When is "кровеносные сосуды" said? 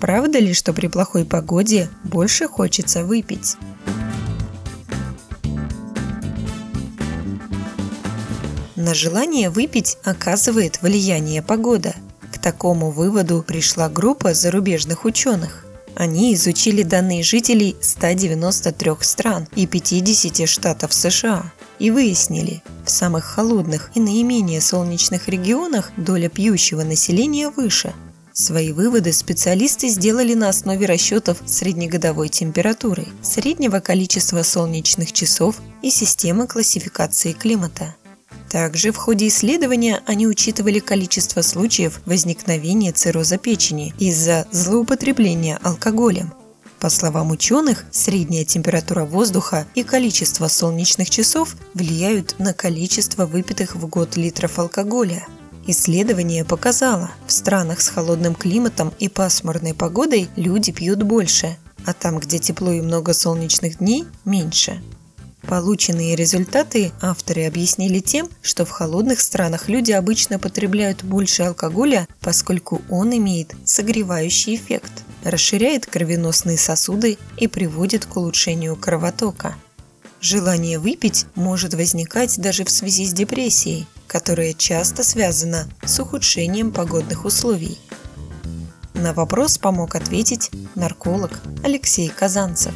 75.84-77.18